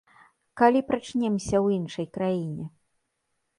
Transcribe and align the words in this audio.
Калі 0.61 0.81
прачнемся 0.87 1.53
ў 1.53 1.67
іншай 1.77 2.07
краіне? 2.19 2.65